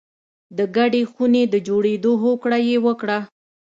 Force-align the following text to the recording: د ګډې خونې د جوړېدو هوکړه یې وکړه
د 0.57 0.59
ګډې 0.75 1.01
خونې 1.11 1.43
د 1.53 1.55
جوړېدو 1.67 2.11
هوکړه 2.23 2.57
یې 2.67 2.77
وکړه 2.85 3.17